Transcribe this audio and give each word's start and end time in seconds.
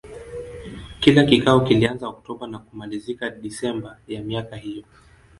Kila 0.99 1.23
kikao 1.23 1.59
kilianza 1.65 2.07
Oktoba 2.07 2.47
na 2.47 2.59
kumalizika 2.59 3.29
Desemba 3.29 3.97
ya 4.07 4.21
miaka 4.21 4.55
hiyo. 4.55 4.83